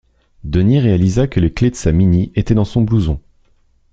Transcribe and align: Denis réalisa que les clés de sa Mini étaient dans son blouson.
Denis 0.43 0.79
réalisa 0.79 1.27
que 1.27 1.39
les 1.39 1.53
clés 1.53 1.69
de 1.69 1.75
sa 1.75 1.91
Mini 1.91 2.31
étaient 2.33 2.55
dans 2.55 2.65
son 2.65 2.81
blouson. 2.81 3.19